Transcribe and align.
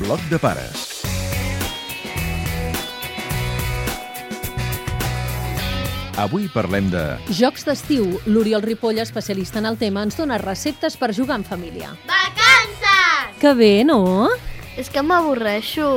Bloc 0.00 0.20
de 0.30 0.38
pares. 0.40 1.04
Avui 6.16 6.46
parlem 6.54 6.86
de... 6.88 7.02
Jocs 7.36 7.66
d'estiu. 7.68 8.06
L'Oriol 8.24 8.64
Ripoll, 8.64 9.02
especialista 9.02 9.60
en 9.60 9.68
el 9.68 9.76
tema, 9.76 10.00
ens 10.08 10.16
dona 10.16 10.38
receptes 10.40 10.96
per 10.96 11.10
jugar 11.12 11.36
en 11.42 11.44
família. 11.44 11.92
Vacances! 12.08 13.34
Que 13.42 13.52
bé, 13.58 13.84
no? 13.84 14.30
És 14.80 14.88
que 14.88 15.02
m'avorreixo. 15.04 15.90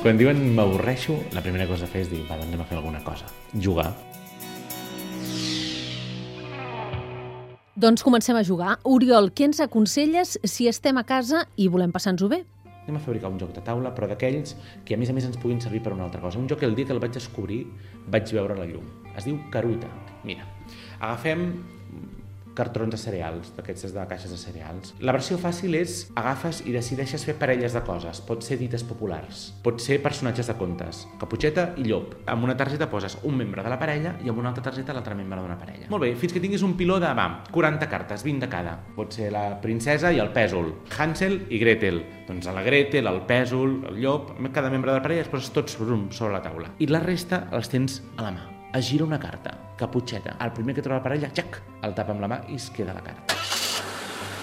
Quan 0.00 0.16
diuen 0.16 0.40
m'avorreixo, 0.56 1.18
la 1.36 1.44
primera 1.44 1.66
cosa 1.68 1.84
a 1.84 1.90
fer 1.92 2.06
és 2.06 2.08
dir, 2.08 2.22
va, 2.30 2.38
doncs 2.40 2.48
anem 2.48 2.62
a 2.64 2.68
fer 2.70 2.78
alguna 2.78 3.02
cosa. 3.04 3.28
Jugar. 3.52 3.90
Doncs 7.76 8.00
comencem 8.08 8.40
a 8.40 8.44
jugar. 8.44 8.78
Oriol, 8.88 9.28
què 9.36 9.50
ens 9.50 9.60
aconselles 9.60 10.38
si 10.48 10.68
estem 10.72 10.96
a 10.96 11.04
casa 11.04 11.44
i 11.60 11.68
volem 11.68 11.92
passar-nos-ho 11.92 12.32
bé? 12.32 12.40
Anem 12.84 12.96
a 12.96 13.02
fabricar 13.04 13.30
un 13.30 13.38
joc 13.40 13.52
de 13.56 13.62
taula, 13.64 13.92
però 13.96 14.08
d'aquells 14.10 14.56
que 14.84 14.96
a 14.96 15.00
més 15.00 15.10
a 15.10 15.16
més 15.16 15.26
ens 15.28 15.38
puguin 15.40 15.60
servir 15.60 15.82
per 15.84 15.92
una 15.94 16.06
altra 16.08 16.22
cosa. 16.22 16.40
Un 16.40 16.48
joc 16.50 16.62
que 16.62 16.68
el 16.68 16.74
dia 16.78 16.88
que 16.88 16.96
el 16.96 17.02
vaig 17.02 17.12
descobrir 17.14 17.64
vaig 18.10 18.32
veure 18.32 18.56
la 18.58 18.66
llum. 18.68 18.86
Es 19.16 19.28
diu 19.28 19.38
Caruta. 19.52 19.90
Mira, 20.24 20.46
agafem 20.98 21.50
cartrons 22.56 22.94
de 22.94 22.98
cereals, 23.00 23.52
d'aquests 23.56 23.94
de 23.94 24.06
caixes 24.10 24.32
de 24.32 24.38
cereals. 24.40 24.94
La 25.00 25.14
versió 25.16 25.38
fàcil 25.40 25.76
és 25.78 26.02
agafes 26.18 26.62
i 26.66 26.74
decideixes 26.74 27.24
fer 27.26 27.36
parelles 27.40 27.74
de 27.76 27.82
coses. 27.86 28.22
Pot 28.26 28.44
ser 28.46 28.58
dites 28.60 28.84
populars, 28.86 29.50
pot 29.64 29.80
ser 29.82 30.00
personatges 30.02 30.50
de 30.50 30.56
contes, 30.58 31.04
caputxeta 31.20 31.70
i 31.80 31.86
llop. 31.88 32.16
Amb 32.30 32.46
una 32.48 32.56
targeta 32.58 32.90
poses 32.90 33.18
un 33.22 33.38
membre 33.38 33.64
de 33.64 33.72
la 33.72 33.78
parella 33.80 34.16
i 34.24 34.30
amb 34.30 34.42
una 34.42 34.52
altra 34.52 34.64
targeta 34.70 34.96
l'altre 34.96 35.16
membre 35.18 35.40
d'una 35.40 35.58
parella. 35.60 35.88
Molt 35.92 36.06
bé, 36.06 36.12
fins 36.20 36.34
que 36.34 36.42
tinguis 36.42 36.64
un 36.66 36.76
piló 36.78 37.00
de, 37.02 37.10
va, 37.16 37.28
40 37.50 37.90
cartes, 37.90 38.24
20 38.26 38.46
de 38.46 38.52
cada. 38.52 38.76
Pot 38.96 39.16
ser 39.16 39.30
la 39.34 39.46
princesa 39.62 40.12
i 40.12 40.20
el 40.22 40.32
pèsol, 40.36 40.72
Hansel 40.98 41.40
i 41.50 41.60
Gretel. 41.62 42.02
Doncs 42.28 42.46
a 42.46 42.54
la 42.54 42.64
Gretel, 42.66 43.10
el 43.10 43.24
pèsol, 43.28 43.80
el 43.90 44.00
llop, 44.04 44.34
cada 44.54 44.70
membre 44.70 44.92
de 44.92 44.98
la 44.98 45.04
parella 45.04 45.26
es 45.26 45.32
poses 45.32 45.52
tots 45.54 45.78
sobre 45.80 46.32
la 46.32 46.42
taula. 46.42 46.74
I 46.78 46.90
la 46.90 47.02
resta 47.04 47.46
els 47.52 47.70
tens 47.72 48.02
a 48.16 48.26
la 48.26 48.34
mà 48.36 48.59
es 48.72 48.88
gira 48.88 49.04
una 49.04 49.18
carta, 49.18 49.56
caputxeta. 49.76 50.36
El 50.40 50.52
primer 50.52 50.74
que 50.74 50.82
troba 50.82 51.00
la 51.00 51.02
parella, 51.02 51.30
xac, 51.34 51.60
el 51.82 51.94
tapa 51.96 52.14
amb 52.14 52.22
la 52.22 52.28
mà 52.30 52.38
i 52.48 52.58
es 52.60 52.68
queda 52.74 52.94
la 52.94 53.02
carta. 53.02 53.38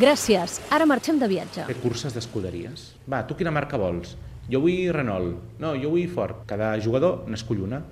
Gràcies. 0.00 0.60
Ara 0.70 0.86
marxem 0.86 1.18
de 1.18 1.28
viatge. 1.30 1.64
Fer 1.66 1.78
curses 1.82 2.14
d'escuderies. 2.14 2.90
Va, 3.10 3.24
tu 3.26 3.34
quina 3.38 3.52
marca 3.54 3.80
vols? 3.80 4.14
Jo 4.50 4.60
vull 4.62 4.92
Renault. 4.94 5.58
No, 5.62 5.72
jo 5.78 5.90
vull 5.94 6.06
Ford. 6.12 6.44
Cada 6.50 6.74
jugador 6.82 7.24
n'escull 7.30 7.64
una. 7.66 7.82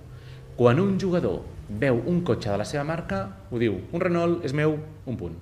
Quan 0.58 0.80
un 0.82 0.96
jugador 1.00 1.42
veu 1.68 2.00
un 2.10 2.22
cotxe 2.26 2.50
de 2.50 2.58
la 2.60 2.66
seva 2.66 2.84
marca, 2.84 3.24
ho 3.50 3.60
diu, 3.60 3.80
un 3.92 4.02
Renault 4.02 4.44
és 4.46 4.54
meu, 4.56 4.76
un 5.06 5.18
punt. 5.20 5.36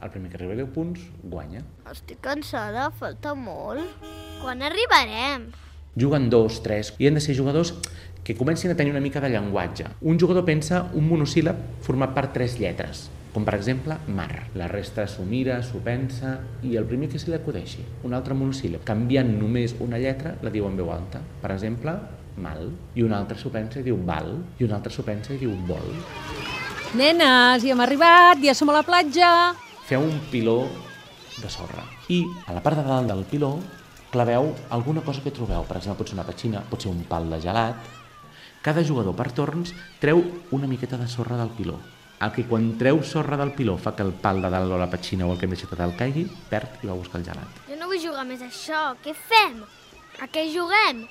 El 0.00 0.12
primer 0.12 0.30
que 0.32 0.38
arriba 0.38 0.54
a 0.54 0.60
10 0.62 0.70
punts, 0.72 1.00
guanya. 1.22 1.60
Estic 1.90 2.22
cansada, 2.24 2.88
falta 2.96 3.34
molt. 3.36 4.06
Quan 4.40 4.62
arribarem? 4.64 5.50
Juguen 5.98 6.30
dos, 6.30 6.62
tres, 6.62 6.94
i 6.98 7.08
han 7.08 7.16
de 7.18 7.20
ser 7.20 7.34
jugadors 7.34 7.74
que 8.22 8.36
comencin 8.36 8.70
a 8.70 8.76
tenir 8.76 8.92
una 8.92 9.00
mica 9.00 9.20
de 9.20 9.30
llenguatge. 9.30 9.86
Un 10.02 10.20
jugador 10.20 10.44
pensa 10.44 10.84
un 10.94 11.08
monosíl·lab 11.08 11.82
format 11.82 12.12
per 12.14 12.28
tres 12.30 12.58
lletres, 12.60 13.08
com 13.34 13.42
per 13.46 13.56
exemple 13.56 13.96
mar. 14.06 14.46
La 14.54 14.68
resta 14.70 15.08
s'ho 15.10 15.24
mira, 15.26 15.58
s'ho 15.66 15.80
pensa 15.82 16.36
i 16.62 16.76
el 16.78 16.86
primer 16.86 17.08
que 17.10 17.18
se 17.18 17.30
li 17.30 17.38
acudeixi, 17.38 17.82
un 18.06 18.14
altre 18.14 18.36
monosíl·lab. 18.38 18.84
Canviant 18.86 19.32
només 19.40 19.74
una 19.80 19.98
lletra, 19.98 20.36
la 20.42 20.54
diu 20.54 20.68
en 20.68 20.78
veu 20.78 20.92
alta. 20.94 21.22
Per 21.42 21.50
exemple, 21.56 21.96
mal. 22.38 22.70
I 22.94 23.02
un 23.02 23.16
altre 23.16 23.38
s'ho 23.40 23.50
pensa 23.50 23.80
i 23.80 23.86
diu 23.86 23.98
val. 24.06 24.36
I 24.60 24.68
un 24.68 24.76
altre 24.76 24.94
s'ho 24.94 25.02
pensa 25.06 25.34
i 25.34 25.40
diu 25.42 25.56
vol. 25.66 25.90
Nenes, 26.94 27.66
ja 27.66 27.74
hem 27.74 27.82
arribat, 27.82 28.38
ja 28.42 28.54
som 28.54 28.70
a 28.70 28.78
la 28.78 28.86
platja. 28.86 29.52
Feu 29.90 30.06
un 30.06 30.22
piló 30.30 30.62
de 31.40 31.50
sorra. 31.50 31.82
I 32.10 32.22
a 32.46 32.54
la 32.54 32.62
part 32.62 32.78
de 32.78 32.86
dalt 32.86 33.10
del 33.10 33.26
piló 33.30 33.56
claveu 34.10 34.52
alguna 34.70 35.00
cosa 35.06 35.22
que 35.22 35.32
trobeu. 35.34 35.64
Per 35.68 35.78
exemple, 35.78 36.02
pot 36.02 36.10
ser 36.10 36.18
una 36.18 36.26
petxina, 36.26 36.62
pot 36.68 36.82
ser 36.82 36.90
un 36.92 37.02
pal 37.08 37.30
de 37.30 37.40
gelat, 37.40 37.90
cada 38.60 38.84
jugador 38.84 39.16
per 39.16 39.30
torns 39.32 39.72
treu 40.02 40.20
una 40.52 40.68
miqueta 40.68 40.98
de 41.00 41.08
sorra 41.08 41.38
del 41.40 41.52
piló. 41.56 41.78
El 42.20 42.32
que 42.34 42.44
quan 42.44 42.66
treu 42.76 42.98
sorra 43.00 43.38
del 43.40 43.54
piló 43.56 43.78
fa 43.80 43.94
que 43.96 44.04
el 44.04 44.12
pal 44.12 44.42
de 44.44 44.50
dalt 44.52 44.74
o 44.76 44.76
la 44.76 44.90
petxina 44.92 45.24
o 45.24 45.32
el 45.32 45.38
que 45.40 45.48
hem 45.48 45.54
deixat 45.54 45.72
a 45.72 45.78
dalt 45.80 45.96
caigui, 45.96 46.26
perd 46.50 46.82
i 46.84 46.90
va 46.90 46.98
buscar 46.98 47.22
el 47.22 47.24
gelat. 47.30 47.62
Jo 47.70 47.78
no 47.80 47.88
vull 47.88 48.02
jugar 48.02 48.26
més 48.28 48.44
a 48.44 48.50
això. 48.50 48.82
Què 49.00 49.16
fem? 49.16 49.62
A 50.20 50.28
què 50.28 50.44
juguem? 50.52 51.06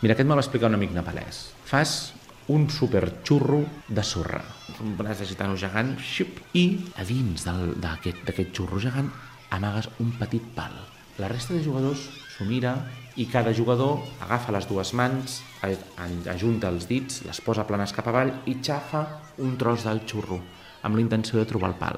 Mira, 0.00 0.16
aquest 0.16 0.28
me 0.28 0.38
va 0.38 0.40
explicar 0.40 0.72
un 0.72 0.78
amic 0.80 0.96
nepalès. 0.96 1.50
Fas 1.68 2.14
un 2.48 2.70
superxurro 2.72 3.60
de 3.88 4.02
sorra. 4.02 4.40
Un 4.80 4.96
braç 4.96 5.20
de 5.20 5.28
gitano 5.28 5.60
gegant, 5.60 5.98
xup, 6.00 6.40
i 6.56 6.66
a 6.96 7.04
dins 7.04 7.44
d'aquest 7.44 8.56
xurro 8.56 8.80
gegant 8.80 9.12
amagues 9.52 9.92
un 10.00 10.16
petit 10.16 10.54
pal. 10.56 10.95
La 11.18 11.28
resta 11.28 11.54
de 11.54 11.62
jugadors 11.64 12.02
s'ho 12.34 12.44
mira 12.44 12.74
i 13.16 13.24
cada 13.32 13.54
jugador 13.56 14.02
agafa 14.20 14.52
les 14.52 14.66
dues 14.68 14.90
mans, 14.92 15.38
ajunta 16.28 16.68
els 16.68 16.84
dits, 16.90 17.22
les 17.24 17.40
posa 17.40 17.64
planes 17.64 17.94
cap 17.96 18.10
avall 18.12 18.34
i 18.44 18.58
xafa 18.60 19.00
un 19.40 19.54
tros 19.56 19.86
del 19.88 20.02
xurro 20.04 20.42
amb 20.84 20.98
la 20.98 21.00
intenció 21.00 21.40
de 21.40 21.46
trobar 21.48 21.72
el 21.72 21.78
pal. 21.80 21.96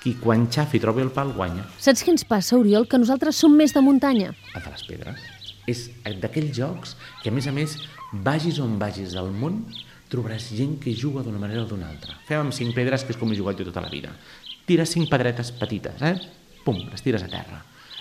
Qui 0.00 0.14
quan 0.22 0.46
xafi 0.46 0.78
i 0.78 0.80
trobi 0.80 1.02
el 1.02 1.10
pal 1.12 1.34
guanya. 1.34 1.66
Saps 1.82 2.04
què 2.06 2.14
ens 2.14 2.22
passa, 2.24 2.54
Oriol? 2.56 2.86
Que 2.88 3.00
nosaltres 3.02 3.36
som 3.42 3.52
més 3.52 3.74
de 3.74 3.82
muntanya. 3.84 4.30
El 4.54 4.62
de 4.62 4.70
les 4.70 4.86
pedres. 4.86 5.26
És 5.68 5.82
d'aquells 6.22 6.54
jocs 6.56 6.94
que, 7.24 7.28
a 7.28 7.34
més 7.34 7.50
a 7.50 7.52
més, 7.52 7.74
vagis 8.24 8.62
on 8.62 8.78
vagis 8.80 9.12
del 9.18 9.28
món, 9.34 9.64
trobaràs 10.10 10.48
gent 10.56 10.78
que 10.80 10.94
juga 10.96 11.26
d'una 11.26 11.42
manera 11.42 11.66
o 11.66 11.68
d'una 11.68 11.90
altra. 11.90 12.16
Fem 12.30 12.46
amb 12.46 12.54
cinc 12.54 12.72
pedres, 12.78 13.04
que 13.04 13.12
és 13.12 13.18
com 13.18 13.34
he 13.34 13.36
jugat 13.38 13.58
jo 13.58 13.66
tota 13.68 13.82
la 13.84 13.90
vida. 13.92 14.14
Tires 14.70 14.94
cinc 14.94 15.10
pedretes 15.10 15.52
petites, 15.58 16.00
eh? 16.06 16.14
Pum, 16.64 16.80
les 16.86 17.02
tires 17.04 17.26
a 17.26 17.28
terra. 17.30 17.60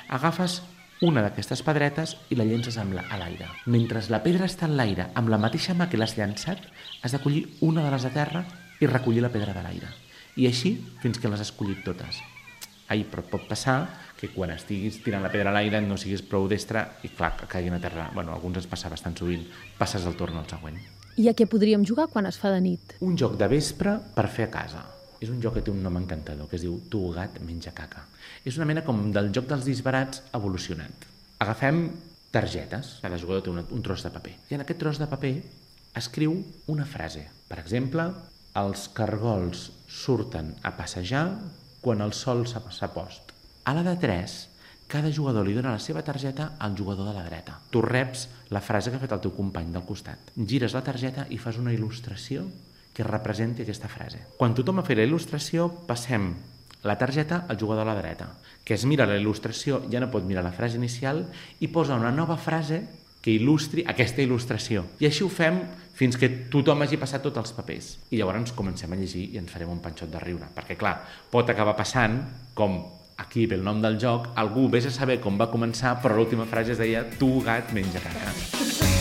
Agafes 0.09 0.61
una 1.05 1.21
d'aquestes 1.21 1.61
pedretes 1.63 2.15
i 2.33 2.35
la 2.35 2.45
llences 2.47 2.75
amb 2.81 2.95
la, 2.97 3.05
a 3.07 3.19
l'aire. 3.21 3.45
Mentre 3.69 4.01
la 4.11 4.19
pedra 4.23 4.47
està 4.49 4.67
en 4.67 4.73
l'aire, 4.75 5.05
amb 5.15 5.29
la 5.31 5.37
mateixa 5.39 5.75
mà 5.77 5.87
que 5.87 5.99
l'has 6.01 6.17
llançat, 6.17 6.65
has 7.03 7.13
de 7.15 7.21
collir 7.23 7.45
una 7.61 7.85
de 7.85 7.93
les 7.93 8.07
de 8.07 8.11
terra 8.15 8.43
i 8.81 8.89
recollir 8.89 9.21
la 9.23 9.31
pedra 9.31 9.53
de 9.53 9.63
l'aire. 9.63 9.93
I 10.35 10.49
així 10.49 10.73
fins 11.03 11.21
que 11.21 11.31
les 11.31 11.45
has 11.45 11.53
collit 11.55 11.85
totes. 11.85 12.19
Ai, 12.89 13.05
però 13.05 13.21
pot 13.21 13.45
passar 13.47 13.79
que 14.19 14.31
quan 14.33 14.51
estiguis 14.51 14.99
tirant 15.05 15.23
la 15.23 15.31
pedra 15.31 15.53
a 15.53 15.55
l'aire 15.55 15.79
no 15.85 15.95
siguis 15.97 16.25
prou 16.25 16.49
destre 16.49 16.87
i 17.05 17.13
clar, 17.13 17.35
que 17.37 17.47
caiguin 17.47 17.77
a 17.77 17.83
terra. 17.83 18.09
Bueno, 18.15 18.33
alguns 18.33 18.63
ens 18.63 18.67
passa 18.67 18.89
bastant 18.91 19.15
sovint. 19.15 19.45
Passes 19.77 20.09
el 20.09 20.17
torn 20.19 20.41
al 20.41 20.49
següent. 20.49 20.81
I 21.21 21.29
a 21.29 21.35
què 21.37 21.47
podríem 21.47 21.85
jugar 21.85 22.09
quan 22.11 22.25
es 22.25 22.41
fa 22.41 22.51
de 22.51 22.63
nit? 22.65 22.97
Un 23.05 23.15
joc 23.19 23.37
de 23.39 23.47
vespre 23.51 23.99
per 24.15 24.27
fer 24.27 24.49
a 24.49 24.55
casa. 24.57 24.87
És 25.19 25.31
un 25.31 25.41
joc 25.43 25.57
que 25.57 25.63
té 25.65 25.71
un 25.71 25.81
nom 25.83 25.97
encantador, 25.99 26.47
que 26.49 26.57
es 26.59 26.63
diu 26.63 26.77
Tu 26.91 27.01
gat 27.15 27.39
menja 27.43 27.73
caca. 27.75 28.05
És 28.47 28.57
una 28.57 28.67
mena 28.69 28.85
com 28.87 29.09
del 29.15 29.31
joc 29.35 29.49
dels 29.49 29.67
disbarats 29.67 30.23
evolucionat. 30.33 31.07
Agafem 31.43 31.89
targetes, 32.31 32.97
cada 33.03 33.17
jugador 33.19 33.43
té 33.43 33.51
un, 33.51 33.63
un 33.63 33.83
tros 33.83 34.05
de 34.05 34.11
paper, 34.13 34.35
i 34.49 34.57
en 34.57 34.63
aquest 34.63 34.79
tros 34.79 34.99
de 35.01 35.07
paper 35.11 35.33
escriu 35.99 36.35
una 36.71 36.85
frase. 36.85 37.25
Per 37.49 37.57
exemple, 37.59 38.05
els 38.59 38.87
cargols 38.95 39.69
surten 39.89 40.53
a 40.63 40.75
passejar 40.77 41.25
quan 41.81 42.01
el 42.05 42.13
sol 42.13 42.45
s'ha 42.47 42.93
post. 42.93 43.33
A 43.65 43.73
la 43.75 43.83
de 43.85 43.95
3, 44.01 44.37
cada 44.89 45.11
jugador 45.13 45.45
li 45.45 45.53
dona 45.53 45.75
la 45.75 45.83
seva 45.83 46.01
targeta 46.01 46.55
al 46.57 46.75
jugador 46.77 47.11
de 47.11 47.13
la 47.13 47.25
dreta. 47.27 47.59
Tu 47.69 47.81
reps 47.81 48.27
la 48.49 48.61
frase 48.61 48.89
que 48.89 48.97
ha 48.97 49.03
fet 49.03 49.13
el 49.13 49.21
teu 49.21 49.35
company 49.35 49.69
del 49.73 49.85
costat. 49.85 50.31
Gires 50.35 50.73
la 50.73 50.81
targeta 50.85 51.27
i 51.29 51.37
fas 51.37 51.59
una 51.61 51.73
il·lustració 51.75 52.47
que 52.99 53.07
representi 53.07 53.63
aquesta 53.63 53.87
frase. 53.87 54.25
Quan 54.35 54.51
tothom 54.51 54.81
ha 54.81 54.83
fet 54.83 54.99
la 54.99 55.05
il·lustració, 55.07 55.69
passem 55.87 56.33
la 56.83 56.97
targeta 56.99 57.45
al 57.47 57.55
jugador 57.59 57.87
a 57.87 57.93
la 57.93 57.99
dreta, 58.01 58.33
que 58.67 58.75
es 58.75 58.83
mira 58.83 59.07
la 59.07 59.15
il·lustració, 59.15 59.85
ja 59.87 60.01
no 60.03 60.11
pot 60.11 60.27
mirar 60.27 60.43
la 60.43 60.51
frase 60.51 60.75
inicial 60.75 61.23
i 61.63 61.71
posa 61.71 61.95
una 61.95 62.11
nova 62.11 62.35
frase 62.35 62.81
que 63.23 63.31
il·lustri 63.31 63.85
aquesta 63.87 64.23
il·lustració. 64.23 64.83
I 64.99 65.07
així 65.07 65.23
ho 65.23 65.31
fem 65.31 65.61
fins 65.95 66.19
que 66.19 66.27
tothom 66.51 66.83
hagi 66.83 66.99
passat 66.99 67.23
tots 67.23 67.39
els 67.39 67.55
papers. 67.55 67.89
I 68.11 68.19
llavors 68.19 68.51
comencem 68.55 68.91
a 68.91 68.99
llegir 68.99 69.29
i 69.31 69.39
ens 69.39 69.51
farem 69.51 69.71
un 69.71 69.79
panxot 69.83 70.11
de 70.11 70.19
riure. 70.19 70.51
Perquè, 70.55 70.75
clar, 70.79 70.97
pot 71.31 71.47
acabar 71.47 71.77
passant 71.79 72.19
com 72.55 72.81
aquí 73.19 73.47
ve 73.47 73.59
el 73.59 73.63
nom 73.63 73.79
del 73.83 73.99
joc, 73.99 74.33
algú 74.35 74.67
vés 74.71 74.91
a 74.91 74.95
saber 74.95 75.21
com 75.23 75.39
va 75.39 75.51
començar, 75.51 76.01
però 76.03 76.19
l'última 76.19 76.47
frase 76.47 76.75
es 76.75 76.83
deia 76.83 77.07
tu 77.15 77.37
gat 77.47 77.71
menja 77.75 78.03
caca. 78.03 78.98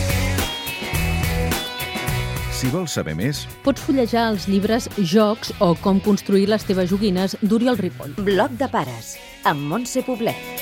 Si 2.59 2.67
vols 2.73 2.91
saber 2.97 3.13
més... 3.15 3.45
Pots 3.63 3.79
fullejar 3.87 4.25
els 4.33 4.49
llibres 4.51 4.89
Jocs 4.99 5.53
o 5.63 5.71
Com 5.79 6.03
construir 6.03 6.49
les 6.51 6.67
teves 6.67 6.91
joguines 6.91 7.37
d'Oriol 7.39 7.79
Ripoll. 7.79 8.17
Bloc 8.19 8.59
de 8.59 8.67
pares, 8.73 9.15
amb 9.47 9.63
Montse 9.71 10.03
Poblet. 10.03 10.58